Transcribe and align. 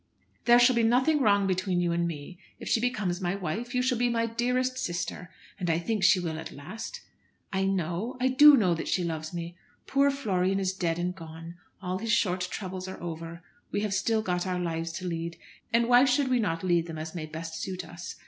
"There 0.45 0.57
shall 0.57 0.75
be 0.75 0.81
nothing 0.81 1.19
wrong 1.21 1.45
between 1.45 1.79
you 1.79 1.91
and 1.91 2.07
me. 2.07 2.39
If 2.57 2.67
she 2.67 2.81
becomes 2.81 3.21
my 3.21 3.35
wife, 3.35 3.75
you 3.75 3.83
shall 3.83 3.99
be 3.99 4.09
my 4.09 4.25
dearest 4.25 4.79
sister. 4.79 5.29
And 5.59 5.69
I 5.69 5.77
think 5.77 6.03
she 6.03 6.19
will 6.19 6.39
at 6.39 6.51
last. 6.51 7.01
I 7.53 7.65
know, 7.65 8.17
I 8.19 8.29
do 8.29 8.57
know 8.57 8.73
that 8.73 8.87
she 8.87 9.03
loves 9.03 9.31
me. 9.31 9.55
Poor 9.85 10.09
Florian 10.09 10.59
is 10.59 10.73
dead 10.73 10.97
and 10.97 11.13
gone. 11.13 11.53
All 11.83 11.99
his 11.99 12.11
short 12.11 12.41
troubles 12.49 12.87
are 12.87 12.99
over. 12.99 13.43
We 13.71 13.81
have 13.81 13.93
still 13.93 14.23
got 14.23 14.47
our 14.47 14.57
lives 14.59 14.91
to 14.93 15.05
lead. 15.07 15.37
And 15.71 15.87
why 15.87 16.05
should 16.05 16.29
we 16.29 16.39
not 16.39 16.63
lead 16.63 16.87
them 16.87 16.97
as 16.97 17.13
may 17.13 17.27
best 17.27 17.61
suit 17.61 17.85
us? 17.87 18.15